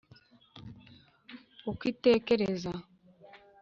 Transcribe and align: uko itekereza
uko 1.71 1.83
itekereza 1.93 2.71